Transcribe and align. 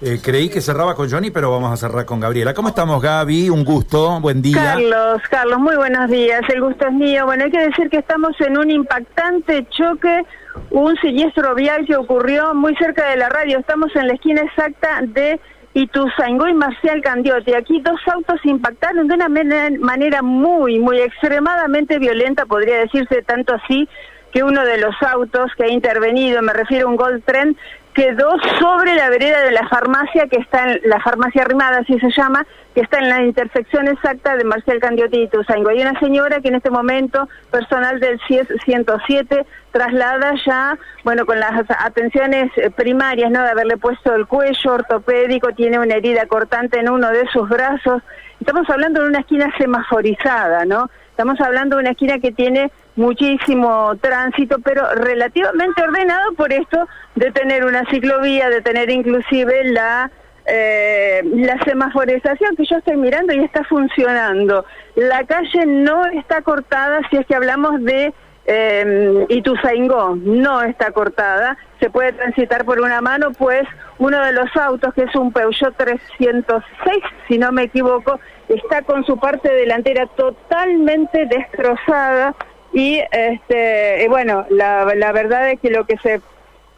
Eh, 0.00 0.20
creí 0.22 0.48
que 0.48 0.60
cerraba 0.60 0.94
con 0.94 1.10
Johnny, 1.10 1.32
pero 1.32 1.50
vamos 1.50 1.72
a 1.72 1.76
cerrar 1.76 2.04
con 2.06 2.20
Gabriela. 2.20 2.54
¿Cómo 2.54 2.68
estamos, 2.68 3.02
Gaby? 3.02 3.50
Un 3.50 3.64
gusto, 3.64 4.20
buen 4.20 4.40
día. 4.40 4.74
Carlos, 4.74 5.22
Carlos, 5.28 5.58
muy 5.58 5.74
buenos 5.74 6.08
días. 6.08 6.40
El 6.48 6.60
gusto 6.60 6.86
es 6.86 6.92
mío. 6.92 7.26
Bueno, 7.26 7.44
hay 7.44 7.50
que 7.50 7.58
decir 7.58 7.90
que 7.90 7.98
estamos 7.98 8.40
en 8.40 8.56
un 8.56 8.70
impactante 8.70 9.66
choque, 9.70 10.24
un 10.70 10.96
siniestro 10.98 11.52
vial 11.56 11.84
que 11.84 11.96
ocurrió 11.96 12.54
muy 12.54 12.76
cerca 12.76 13.10
de 13.10 13.16
la 13.16 13.28
radio. 13.28 13.58
Estamos 13.58 13.90
en 13.96 14.06
la 14.06 14.14
esquina 14.14 14.42
exacta 14.42 15.00
de 15.02 15.40
Ituzaingó 15.74 16.46
y 16.46 16.54
Marcial 16.54 17.02
Candiotti. 17.02 17.54
Aquí 17.54 17.80
dos 17.80 18.00
autos 18.06 18.38
impactaron 18.44 19.08
de 19.08 19.14
una 19.14 19.28
manera 19.28 20.22
muy, 20.22 20.78
muy 20.78 21.00
extremadamente 21.00 21.98
violenta, 21.98 22.46
podría 22.46 22.78
decirse 22.78 23.22
tanto 23.22 23.54
así 23.54 23.88
que 24.32 24.42
uno 24.42 24.64
de 24.64 24.78
los 24.78 24.94
autos 25.02 25.50
que 25.56 25.64
ha 25.64 25.68
intervenido, 25.68 26.42
me 26.42 26.52
refiero 26.52 26.86
a 26.86 26.90
un 26.90 26.96
Gold 26.96 27.24
Trend, 27.24 27.56
quedó 27.94 28.36
sobre 28.60 28.94
la 28.94 29.10
vereda 29.10 29.42
de 29.42 29.50
la 29.50 29.68
farmacia 29.68 30.26
que 30.28 30.36
está 30.36 30.70
en 30.70 30.80
la 30.84 31.00
farmacia 31.00 31.42
arrimada, 31.42 31.78
así 31.78 31.98
se 31.98 32.10
llama, 32.10 32.46
que 32.74 32.80
está 32.82 32.98
en 32.98 33.08
la 33.08 33.22
intersección 33.22 33.88
exacta 33.88 34.36
de 34.36 34.44
Marcial 34.44 34.78
Candiotti 34.78 35.22
y 35.22 35.28
Tuzango. 35.28 35.70
Hay 35.70 35.80
una 35.80 35.98
señora 35.98 36.40
que 36.40 36.48
en 36.48 36.56
este 36.56 36.70
momento, 36.70 37.28
personal 37.50 37.98
del 37.98 38.20
CIES 38.28 38.46
107, 38.64 39.46
traslada 39.72 40.34
ya, 40.46 40.78
bueno, 41.04 41.26
con 41.26 41.40
las 41.40 41.64
atenciones 41.80 42.50
eh, 42.56 42.70
primarias, 42.70 43.30
¿no? 43.30 43.42
De 43.42 43.50
haberle 43.50 43.76
puesto 43.76 44.14
el 44.14 44.26
cuello 44.26 44.72
ortopédico, 44.74 45.48
tiene 45.54 45.78
una 45.78 45.94
herida 45.94 46.26
cortante 46.26 46.78
en 46.78 46.90
uno 46.90 47.10
de 47.10 47.26
sus 47.32 47.48
brazos. 47.48 48.02
Estamos 48.40 48.68
hablando 48.70 49.02
de 49.02 49.08
una 49.08 49.20
esquina 49.20 49.52
semaforizada, 49.58 50.64
¿no? 50.64 50.88
Estamos 51.10 51.40
hablando 51.40 51.76
de 51.76 51.82
una 51.82 51.90
esquina 51.90 52.20
que 52.20 52.30
tiene 52.30 52.70
muchísimo 52.98 53.96
tránsito, 54.00 54.58
pero 54.60 54.88
relativamente 54.94 55.82
ordenado 55.82 56.32
por 56.34 56.52
esto 56.52 56.86
de 57.14 57.30
tener 57.32 57.64
una 57.64 57.77
ciclovía, 57.86 58.50
de 58.50 58.60
tener 58.60 58.90
inclusive 58.90 59.64
la 59.64 60.10
eh, 60.50 61.22
la 61.24 61.62
semaforización 61.64 62.56
que 62.56 62.64
yo 62.64 62.78
estoy 62.78 62.96
mirando 62.96 63.34
y 63.34 63.44
está 63.44 63.64
funcionando. 63.64 64.64
La 64.96 65.24
calle 65.24 65.66
no 65.66 66.06
está 66.06 66.40
cortada 66.40 67.00
si 67.10 67.18
es 67.18 67.26
que 67.26 67.34
hablamos 67.34 67.84
de 67.84 68.14
eh, 68.46 69.26
Ituzaingó, 69.28 70.16
no 70.16 70.62
está 70.62 70.90
cortada. 70.92 71.58
Se 71.80 71.90
puede 71.90 72.14
transitar 72.14 72.64
por 72.64 72.80
una 72.80 73.02
mano, 73.02 73.30
pues 73.32 73.64
uno 73.98 74.24
de 74.24 74.32
los 74.32 74.48
autos, 74.56 74.94
que 74.94 75.02
es 75.02 75.14
un 75.14 75.32
Peugeot 75.32 75.76
306, 75.76 76.96
si 77.28 77.36
no 77.36 77.52
me 77.52 77.64
equivoco, 77.64 78.18
está 78.48 78.80
con 78.82 79.04
su 79.04 79.18
parte 79.18 79.52
delantera 79.52 80.06
totalmente 80.06 81.26
destrozada 81.26 82.34
y 82.72 83.02
este 83.12 84.06
bueno 84.08 84.46
la, 84.50 84.94
la 84.94 85.12
verdad 85.12 85.50
es 85.50 85.60
que 85.60 85.70
lo 85.70 85.86
que 85.86 85.96
se 85.98 86.20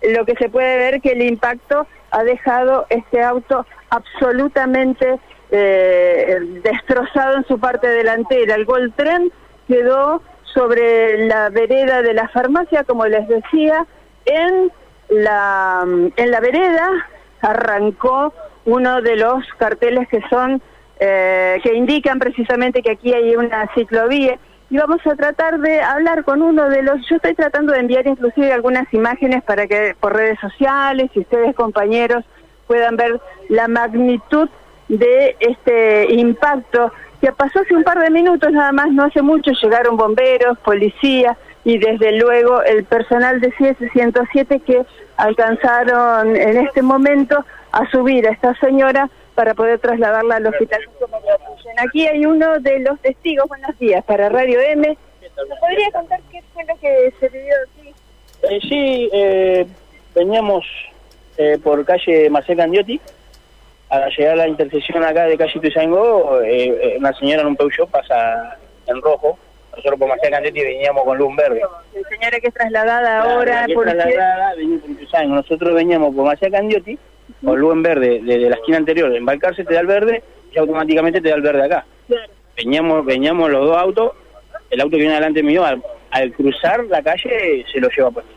lo 0.02 0.24
que 0.24 0.34
se 0.36 0.48
puede 0.48 0.76
ver 0.76 1.00
que 1.00 1.12
el 1.12 1.22
impacto 1.22 1.86
ha 2.10 2.24
dejado 2.24 2.86
este 2.88 3.22
auto 3.22 3.66
absolutamente 3.90 5.18
eh, 5.50 6.38
destrozado 6.62 7.36
en 7.36 7.44
su 7.46 7.58
parte 7.58 7.88
delantera. 7.88 8.54
El 8.54 8.64
Gold 8.64 8.94
Tren 8.94 9.32
quedó 9.68 10.22
sobre 10.54 11.26
la 11.26 11.48
vereda 11.50 12.02
de 12.02 12.14
la 12.14 12.28
farmacia, 12.28 12.84
como 12.84 13.06
les 13.06 13.26
decía, 13.28 13.86
en 14.24 14.72
la, 15.08 15.84
en 15.84 16.30
la 16.30 16.40
vereda 16.40 16.90
arrancó 17.42 18.32
uno 18.64 19.00
de 19.00 19.16
los 19.16 19.44
carteles 19.58 20.08
que 20.08 20.20
son 20.28 20.62
eh, 20.98 21.58
que 21.62 21.74
indican 21.74 22.18
precisamente 22.18 22.82
que 22.82 22.90
aquí 22.90 23.14
hay 23.14 23.34
una 23.34 23.68
ciclovía 23.74 24.38
y 24.70 24.76
vamos 24.76 25.04
a 25.04 25.16
tratar 25.16 25.58
de 25.58 25.82
hablar 25.82 26.24
con 26.24 26.42
uno 26.42 26.68
de 26.68 26.82
los, 26.82 27.04
yo 27.08 27.16
estoy 27.16 27.34
tratando 27.34 27.72
de 27.72 27.80
enviar 27.80 28.06
inclusive 28.06 28.52
algunas 28.52 28.92
imágenes 28.94 29.42
para 29.42 29.66
que 29.66 29.96
por 29.98 30.14
redes 30.14 30.38
sociales 30.38 31.10
y 31.14 31.20
ustedes 31.20 31.56
compañeros 31.56 32.24
puedan 32.68 32.96
ver 32.96 33.20
la 33.48 33.66
magnitud 33.66 34.48
de 34.88 35.36
este 35.40 36.14
impacto 36.14 36.92
que 37.20 37.32
pasó 37.32 37.60
hace 37.60 37.74
un 37.74 37.82
par 37.82 37.98
de 37.98 38.10
minutos 38.10 38.52
nada 38.52 38.70
más, 38.70 38.92
no 38.92 39.04
hace 39.04 39.22
mucho, 39.22 39.50
llegaron 39.60 39.96
bomberos, 39.96 40.56
policía 40.60 41.36
y 41.64 41.78
desde 41.78 42.12
luego 42.12 42.62
el 42.62 42.84
personal 42.84 43.40
de 43.40 43.52
CIES 43.52 43.76
107 43.92 44.60
que 44.60 44.86
alcanzaron 45.16 46.36
en 46.36 46.58
este 46.58 46.82
momento 46.82 47.44
a 47.72 47.90
subir 47.90 48.26
a 48.26 48.30
esta 48.30 48.54
señora 48.54 49.10
para 49.40 49.54
poder 49.54 49.78
trasladarla 49.78 50.36
al 50.36 50.46
hospital. 50.48 50.80
Aquí 51.78 52.06
hay 52.06 52.26
uno 52.26 52.58
de 52.58 52.80
los 52.80 53.00
testigos, 53.00 53.48
buenos 53.48 53.78
días, 53.78 54.04
para 54.04 54.28
Radio 54.28 54.60
M. 54.60 54.86
¿Me 54.86 55.56
podría 55.56 55.90
contar 55.92 56.20
qué 56.30 56.42
fue 56.52 56.62
lo 56.66 56.76
que 56.78 57.10
se 57.18 57.28
vivió 57.30 57.54
aquí? 57.64 57.94
Eh, 58.42 58.60
sí, 58.68 59.10
eh, 59.10 59.66
veníamos 60.14 60.66
eh, 61.38 61.58
por 61.64 61.82
calle 61.86 62.28
Marcel 62.28 62.58
Candiotti, 62.58 63.00
a 63.88 64.08
llegar 64.10 64.34
a 64.34 64.36
la 64.36 64.48
intersección 64.48 65.02
acá 65.04 65.24
de 65.24 65.38
calle 65.38 65.58
Tuizango, 65.58 66.42
eh, 66.42 66.96
una 66.98 67.14
señora 67.14 67.40
en 67.40 67.46
un 67.46 67.56
Peugeot 67.56 67.88
pasa 67.88 68.58
en 68.88 69.00
rojo, 69.00 69.38
nosotros 69.70 69.98
por 70.00 70.08
Marcel 70.08 70.32
Candiotti 70.32 70.60
veníamos 70.60 71.02
con 71.02 71.16
luz 71.16 71.34
verde. 71.34 71.62
La 71.94 72.08
señora 72.10 72.40
que 72.40 72.48
es 72.48 72.52
trasladada 72.52 73.22
ahora 73.22 73.66
por 73.72 73.84
trasladada, 73.84 74.52
por 74.52 75.26
nosotros 75.28 75.74
veníamos 75.74 76.14
por 76.14 76.26
Marcel 76.26 76.52
Candiotti, 76.52 76.98
con 77.44 77.58
luz 77.58 77.72
en 77.72 77.82
verde 77.82 78.20
desde 78.22 78.48
la 78.48 78.56
esquina 78.56 78.78
anterior, 78.78 79.14
embarcarse 79.14 79.64
te 79.64 79.74
da 79.74 79.80
el 79.80 79.86
verde 79.86 80.22
y 80.52 80.58
automáticamente 80.58 81.20
te 81.20 81.28
da 81.28 81.36
el 81.36 81.42
verde 81.42 81.64
acá. 81.64 81.86
Veníamos, 82.56 83.04
veníamos 83.04 83.50
los 83.50 83.66
dos 83.66 83.76
autos, 83.76 84.12
el 84.70 84.80
auto 84.80 84.92
que 84.92 85.02
viene 85.02 85.14
delante 85.14 85.42
mío, 85.42 85.64
al, 85.64 86.32
cruzar 86.32 86.84
la 86.84 87.02
calle 87.02 87.64
se 87.72 87.80
lo 87.80 87.88
lleva 87.88 88.10
puesto. 88.10 88.32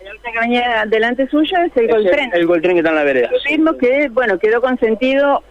El 0.00 0.08
auto 0.08 0.22
que 0.32 0.38
venía 0.40 0.84
delante 0.86 1.26
suyo 1.28 1.56
es 1.58 1.76
el 1.76 1.88
Goltren. 1.88 2.30
El 2.34 2.46
Goltren 2.46 2.74
que 2.74 2.80
está 2.80 2.90
en 2.90 2.96
la 2.96 3.04
vereda. 3.04 3.30
El 3.32 3.58
mismo 3.58 3.76
que, 3.78 4.08
bueno, 4.10 4.38
quedó 4.38 4.60
con 4.60 4.78
sentido 4.78 5.42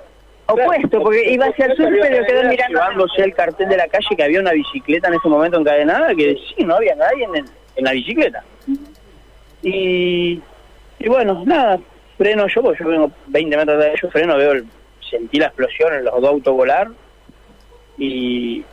opuesto, 0.46 1.02
porque 1.02 1.32
iba 1.32 1.46
hacia 1.48 1.66
el 1.66 1.78
sur, 1.78 1.90
pero 2.02 2.26
quedó 2.26 2.44
mirando... 2.50 2.80
Llevándose 2.80 3.24
el 3.24 3.34
cartel 3.34 3.70
de 3.70 3.78
la 3.78 3.88
calle 3.88 4.16
que 4.16 4.24
había 4.24 4.40
una 4.40 4.52
bicicleta 4.52 5.08
en 5.08 5.16
ese 5.16 5.28
momento 5.28 5.60
encadenada, 5.60 6.14
que 6.14 6.38
sí, 6.56 6.64
no 6.64 6.76
había 6.76 6.96
nadie 6.96 7.24
en, 7.24 7.46
en 7.76 7.84
la 7.84 7.92
bicicleta. 7.92 8.44
Y, 9.64 10.42
y 11.00 11.08
bueno, 11.08 11.44
nada, 11.46 11.80
freno 12.24 12.48
yo, 12.48 12.62
porque 12.62 12.82
yo 12.82 12.90
vengo 12.90 13.12
20 13.28 13.58
metros 13.58 13.80
de 13.80 13.92
ellos, 13.92 14.12
freno, 14.12 14.38
veo 14.38 14.54
el, 14.54 14.66
sentí 15.10 15.40
la 15.40 15.48
explosión 15.48 15.94
en 15.94 16.06
los 16.06 16.22
dos 16.22 16.30
autos 16.30 16.56
volar 16.56 16.88
y, 17.98 18.64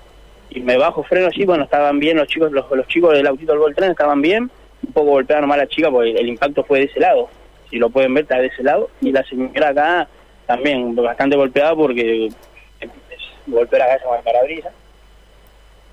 y 0.50 0.60
me 0.60 0.76
bajo 0.76 1.02
freno 1.02 1.26
así, 1.26 1.44
bueno, 1.44 1.64
estaban 1.64 1.98
bien 1.98 2.16
los 2.16 2.28
chicos, 2.28 2.52
los, 2.52 2.70
los 2.70 2.86
chicos 2.86 3.12
del 3.12 3.26
autito 3.26 3.58
del 3.58 3.74
tren 3.74 3.90
estaban 3.90 4.22
bien, 4.22 4.48
un 4.86 4.92
poco 4.92 5.10
golpeada 5.10 5.40
nomás 5.40 5.58
la 5.58 5.66
chica 5.66 5.90
porque 5.90 6.12
el 6.12 6.28
impacto 6.28 6.62
fue 6.62 6.78
de 6.78 6.84
ese 6.84 7.00
lado, 7.00 7.28
si 7.68 7.76
lo 7.78 7.90
pueden 7.90 8.14
ver 8.14 8.22
está 8.22 8.38
de 8.38 8.46
ese 8.46 8.62
lado, 8.62 8.88
y 9.00 9.10
la 9.10 9.24
señora 9.24 9.70
acá 9.70 10.08
también 10.46 10.94
bastante 10.94 11.36
golpeada 11.36 11.74
porque 11.74 12.28
golpeó 13.48 13.78
la 13.80 13.86
cabeza 13.86 14.04
con 14.04 14.16
el 14.16 14.22
parabrisas. 14.22 14.72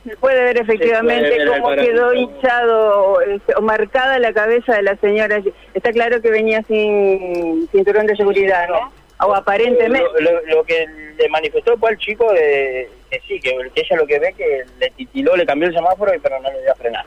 Se 0.04 0.16
puede 0.18 0.42
ver 0.42 0.58
efectivamente 0.58 1.38
cómo 1.48 1.76
quedó 1.76 2.14
hinchado 2.14 3.22
este, 3.22 3.54
o 3.56 3.62
marcada 3.62 4.20
la 4.20 4.32
cabeza 4.32 4.76
de 4.76 4.84
la 4.84 4.96
señora. 4.98 5.42
Está 5.74 5.92
claro 5.92 6.22
que 6.22 6.32
venía 6.32 6.62
sin 6.64 7.68
cinturón 7.70 8.08
de 8.08 8.16
seguridad, 8.16 8.70
¿no? 8.70 8.92
O 9.28 9.36
aparentemente. 9.36 10.08
Lo, 10.22 10.64
que 10.64 10.86
le 11.18 11.30
manifestó 11.30 11.78
fue 11.78 11.90
al 11.90 11.98
chico 11.98 12.32
de, 12.32 12.90
que 13.10 13.20
sí, 13.28 13.40
que, 13.40 13.50
ella 13.76 13.98
lo 13.98 14.08
que 14.08 14.20
ve 14.20 14.34
que 14.38 14.64
le 14.80 14.90
titiló, 14.92 15.36
le 15.36 15.46
cambió 15.46 15.68
el 15.68 15.74
semáforo, 15.74 16.12
pero 16.22 16.40
no 16.40 16.52
le 16.52 16.62
dio 16.62 16.72
a 16.72 16.76
frenar. 16.76 17.06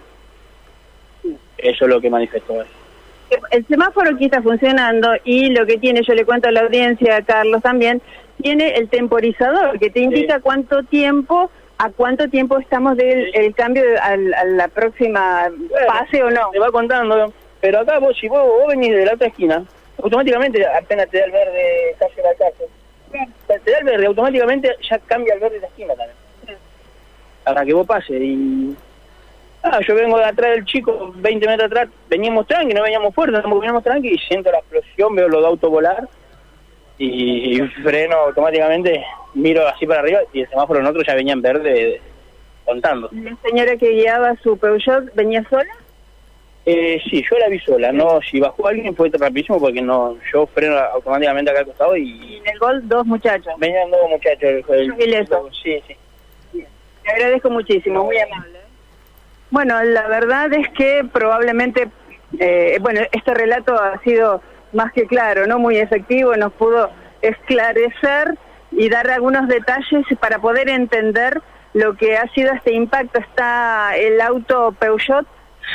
Eso 1.59 1.85
es 1.85 1.91
lo 1.91 2.01
que 2.01 2.11
manifestó 2.11 2.61
él. 2.61 2.67
El 3.51 3.67
semáforo 3.67 4.11
aquí 4.11 4.25
está 4.25 4.43
funcionando 4.43 5.13
y 5.25 5.51
lo 5.51 5.65
que 5.65 5.79
tiene, 5.79 6.03
yo 6.03 6.15
le 6.15 6.25
cuento 6.25 6.49
a 6.49 6.53
la 6.53 6.61
audiencia, 6.63 7.17
a 7.17 7.23
Carlos 7.23 7.63
también, 7.63 8.03
tiene 8.43 8.75
el 8.75 8.89
temporizador 8.89 9.79
que 9.79 9.91
te 9.91 10.01
indica 10.01 10.41
cuánto 10.41 10.83
tiempo 10.83 11.51
¿A 11.83 11.89
cuánto 11.89 12.29
tiempo 12.29 12.59
estamos 12.59 12.95
del 12.99 13.35
el 13.35 13.55
cambio 13.55 13.83
a, 14.03 14.15
la 14.15 14.69
próxima 14.69 15.49
pase 15.87 16.23
o 16.23 16.31
no? 16.31 16.51
Te 16.51 16.59
va 16.59 16.71
contando, 16.71 17.33
pero 17.59 17.81
acá 17.81 17.99
vos, 17.99 18.15
si 18.21 18.29
vos, 18.29 18.47
venís 18.69 18.95
de 18.95 19.07
la 19.07 19.15
otra 19.15 19.29
esquina, 19.29 19.65
automáticamente 20.03 20.67
apenas 20.67 21.09
te 21.09 21.21
da 21.21 21.25
el 21.25 21.33
verde 21.33 21.97
calle 21.99 22.23
la 22.23 22.35
calle. 22.35 23.33
Te 23.65 23.71
da 23.71 23.79
el 23.79 23.85
verde, 23.85 24.07
automáticamente 24.07 24.77
ya 24.91 24.99
cambia 24.99 25.33
el 25.33 25.41
verde 25.41 25.55
de 25.55 25.61
la 25.63 25.67
esquina 25.69 25.95
también. 25.95 26.59
Para 27.45 27.65
que 27.65 27.73
vos 27.73 27.87
pases 27.87 28.21
y... 28.21 28.77
Ah, 29.63 29.81
yo 29.87 29.95
vengo 29.95 30.19
de 30.19 30.25
atrás 30.25 30.51
del 30.51 30.67
chico, 30.67 31.15
20 31.17 31.47
metros 31.47 31.67
atrás, 31.67 31.89
veníamos 32.11 32.47
tranqui, 32.47 32.75
no 32.75 32.83
veníamos 32.83 33.15
fuerte, 33.15 33.41
veníamos 33.41 33.83
tranqui 33.83 34.09
y 34.09 34.19
siento 34.19 34.53
la 34.53 34.59
explosión, 34.59 35.15
veo 35.15 35.29
los 35.29 35.43
autos 35.47 35.71
volar 35.71 36.07
y, 36.99 37.59
freno 37.83 38.17
automáticamente, 38.17 39.03
miro 39.35 39.67
así 39.69 39.87
para 39.87 40.01
arriba 40.01 40.21
y 40.33 40.43
el 40.43 40.49
semáforo 40.49 40.81
en 40.81 40.87
otro 40.87 41.03
ya 41.03 41.15
venía 41.15 41.33
en 41.33 41.43
verde 41.43 42.01
contando. 42.65 43.09
¿La 43.13 43.37
señora 43.43 43.77
que 43.77 43.91
guiaba 43.91 44.35
su 44.43 44.57
Peugeot 44.59 45.15
venía 45.15 45.43
sola? 45.49 45.71
Eh, 46.67 47.01
sí, 47.09 47.25
yo 47.29 47.39
la 47.39 47.49
vi 47.49 47.59
sola, 47.61 47.91
no, 47.91 48.21
si 48.21 48.39
bajó 48.39 48.69
alguien 48.69 48.95
fue 48.95 49.09
rapidísimo 49.09 49.59
porque 49.59 49.81
no, 49.81 50.17
yo 50.33 50.47
freno 50.47 50.77
automáticamente 50.79 51.51
acá 51.51 51.61
al 51.61 51.67
costado 51.67 51.97
y... 51.97 52.11
¿Y 52.11 52.37
en 52.37 52.49
el 52.49 52.59
gol 52.59 52.87
dos 52.87 53.07
muchachos? 53.07 53.55
Venían 53.59 53.91
dos 53.91 54.11
muchachos. 54.11 54.43
El, 54.69 54.93
el, 54.99 55.27
sí, 55.63 55.83
sí. 55.87 55.97
Te 57.03 57.11
agradezco 57.11 57.51
muchísimo, 57.51 58.05
muy 58.05 58.19
amable. 58.19 58.61
Bueno, 59.51 59.83
la 59.83 60.07
verdad 60.07 60.53
es 60.53 60.69
que 60.77 61.03
probablemente, 61.11 61.89
eh, 62.39 62.79
bueno, 62.81 63.01
este 63.11 63.35
relato 63.35 63.75
ha 63.75 63.99
sido 64.03 64.43
más 64.73 64.93
que 64.93 65.07
claro, 65.07 65.47
no 65.47 65.59
muy 65.59 65.79
efectivo, 65.79 66.37
nos 66.37 66.53
pudo 66.53 66.91
esclarecer 67.23 68.37
y 68.73 68.89
dar 68.89 69.11
algunos 69.11 69.49
detalles 69.49 70.07
para 70.21 70.39
poder 70.39 70.69
entender 70.69 71.43
lo 71.75 71.95
que 71.97 72.17
ha 72.17 72.29
sido 72.33 72.53
este 72.53 72.73
impacto. 72.73 73.19
Está 73.19 73.97
el 73.97 74.21
auto 74.21 74.73
Peugeot 74.79 75.27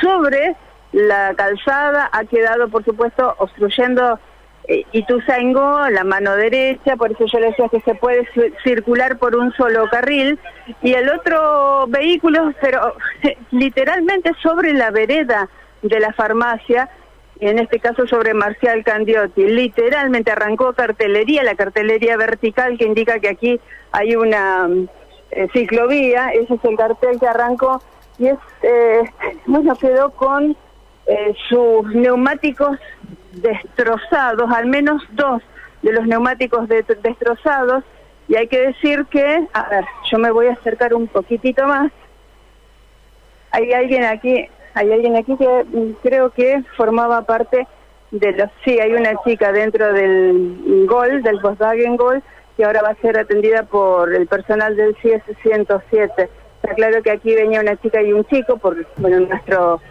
sobre 0.02 0.56
la 0.92 1.34
calzada, 1.36 2.10
ha 2.12 2.24
quedado, 2.26 2.70
por 2.70 2.84
supuesto, 2.84 3.36
obstruyendo 3.38 4.20
eh, 4.68 4.84
Ituzaingó, 4.94 5.90
la 5.90 6.04
mano 6.04 6.36
derecha, 6.36 6.96
por 6.96 7.12
eso 7.12 7.26
yo 7.26 7.40
le 7.40 7.48
decía 7.48 7.70
que 7.70 7.82
se 7.82 7.96
puede 7.96 8.28
circular 8.64 9.18
por 9.18 9.36
un 9.36 9.54
solo 9.54 9.88
carril, 9.90 10.40
y 10.82 10.94
el 10.94 11.10
otro 11.10 11.86
vehículo, 11.88 12.54
pero 12.62 12.96
literalmente 13.52 14.32
sobre 14.42 14.74
la 14.74 14.90
vereda 14.90 15.50
de 15.82 16.00
la 16.00 16.14
farmacia, 16.14 16.90
en 17.40 17.60
este 17.60 17.80
caso 17.80 18.08
sobre 18.08 18.34
Marcial 18.34 18.84
Candiotti, 18.84 19.46
literalmente 19.46 20.32
arrancó 20.32 20.74
cartelería, 20.74 21.44
la 21.44 21.56
cartelería 21.56 22.18
vertical 22.18 22.78
que 22.78 22.86
indica 22.86 23.20
que 23.20 23.30
aquí 23.30 23.60
hay 23.92 24.16
una 24.16 24.70
eh, 25.32 25.48
ciclovía, 25.54 26.30
ese 26.30 26.54
es 26.54 26.64
el 26.64 26.78
cartel 26.78 27.20
que 27.20 27.28
arrancó, 27.28 27.82
y 28.18 28.28
es, 28.28 28.38
eh, 28.62 29.04
bueno, 29.46 29.76
quedó 29.76 30.12
con 30.12 30.56
eh, 31.08 31.34
sus 31.50 31.94
neumáticos 31.94 32.80
destrozados, 33.34 34.50
al 34.52 34.68
menos 34.68 35.04
dos 35.12 35.42
de 35.82 35.92
los 35.92 36.08
neumáticos 36.08 36.68
destrozados, 36.70 37.84
y 38.28 38.36
hay 38.36 38.48
que 38.48 38.60
decir 38.68 39.06
que, 39.06 39.48
a 39.54 39.70
ver, 39.70 39.86
yo 40.10 40.18
me 40.18 40.32
voy 40.32 40.48
a 40.48 40.54
acercar 40.54 40.94
un 40.94 41.08
poquitito 41.08 41.68
más. 41.68 41.92
Hay 43.52 43.72
alguien 43.72 44.04
aquí, 44.04 44.48
hay 44.76 44.92
alguien 44.92 45.16
aquí 45.16 45.36
que 45.36 45.64
mm, 45.64 45.92
creo 46.04 46.30
que 46.30 46.64
formaba 46.78 47.24
parte 47.24 47.68
de 48.12 48.32
los, 48.34 48.50
sí, 48.64 48.80
hay 48.80 48.94
una 48.94 49.16
chica 49.24 49.52
dentro 49.52 49.92
del 49.92 50.86
Gol, 50.88 51.24
del 51.24 51.40
Volkswagen 51.40 51.98
Gol, 51.98 52.22
que 52.56 52.64
ahora 52.64 52.82
va 52.82 52.90
a 52.90 53.02
ser 53.02 53.18
atendida 53.18 53.64
por 53.64 54.14
el 54.14 54.28
personal 54.28 54.76
del 54.76 54.96
CIES 55.02 55.24
107. 55.42 56.30
Está 56.62 56.76
claro 56.76 57.02
que 57.02 57.12
aquí 57.12 57.34
venía 57.34 57.62
una 57.62 57.76
chica 57.78 58.02
y 58.02 58.14
un 58.14 58.24
chico, 58.26 58.58
por, 58.58 58.86
bueno, 58.98 59.22
nuestro 59.22 59.82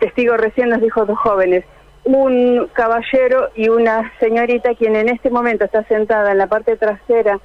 testigo 0.00 0.36
recién 0.36 0.70
nos 0.70 0.80
dijo 0.80 1.04
dos 1.04 1.18
jóvenes 1.18 1.64
un 2.08 2.68
caballero 2.72 3.50
y 3.54 3.68
una 3.68 4.10
señorita 4.18 4.74
quien 4.74 4.96
en 4.96 5.10
este 5.10 5.28
momento 5.30 5.66
está 5.66 5.84
sentada 5.84 6.32
en 6.32 6.38
la 6.38 6.46
parte 6.46 6.76
trasera 6.76 7.38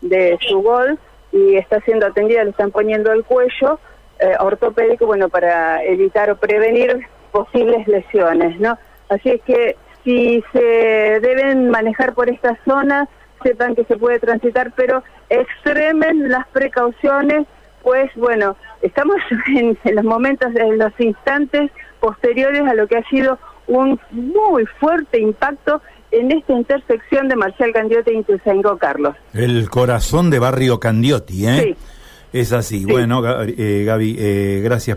de 0.00 0.36
su 0.40 0.60
gol 0.60 0.98
y 1.30 1.56
está 1.56 1.80
siendo 1.82 2.06
atendida, 2.06 2.42
le 2.42 2.50
están 2.50 2.72
poniendo 2.72 3.12
el 3.12 3.24
cuello 3.24 3.78
eh, 4.20 4.34
ortopédico, 4.40 5.06
bueno, 5.06 5.28
para 5.28 5.82
evitar 5.84 6.30
o 6.30 6.36
prevenir 6.36 7.06
posibles 7.30 7.86
lesiones, 7.86 8.58
¿no? 8.58 8.78
Así 9.08 9.30
es 9.30 9.42
que 9.42 9.76
si 10.04 10.42
se 10.52 11.20
deben 11.20 11.70
manejar 11.70 12.14
por 12.14 12.28
esta 12.28 12.58
zona, 12.64 13.08
sepan 13.42 13.74
que 13.74 13.84
se 13.84 13.96
puede 13.96 14.18
transitar, 14.18 14.72
pero 14.74 15.02
extremen 15.28 16.28
las 16.28 16.46
precauciones, 16.48 17.46
pues 17.82 18.10
bueno, 18.16 18.56
estamos 18.82 19.16
en, 19.54 19.78
en 19.84 19.94
los 19.94 20.04
momentos, 20.04 20.54
en 20.54 20.78
los 20.78 20.92
instantes 20.98 21.70
posteriores 22.00 22.62
a 22.62 22.74
lo 22.74 22.86
que 22.86 22.96
ha 22.96 23.08
sido 23.08 23.38
un 23.66 24.00
muy 24.10 24.66
fuerte 24.80 25.20
impacto 25.20 25.82
en 26.10 26.32
esta 26.32 26.54
intersección 26.54 27.28
de 27.28 27.36
Marcial 27.36 27.72
Candiotti 27.72 28.12
y 28.12 28.18
Ituzaingó, 28.18 28.78
Carlos. 28.78 29.14
El 29.34 29.68
corazón 29.68 30.30
de 30.30 30.38
Barrio 30.38 30.80
Candiotti, 30.80 31.46
¿eh? 31.46 31.62
Sí. 31.62 31.76
Es 32.32 32.52
así. 32.52 32.84
Bueno, 32.84 33.22
eh, 33.46 33.84
Gaby, 33.86 34.16
eh, 34.18 34.60
gracias. 34.62 34.96